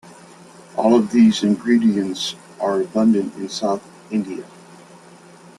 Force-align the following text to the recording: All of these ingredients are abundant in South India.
All 0.77 0.95
of 0.95 1.11
these 1.11 1.43
ingredients 1.43 2.33
are 2.59 2.81
abundant 2.81 3.35
in 3.35 3.49
South 3.49 3.87
India. 4.09 4.47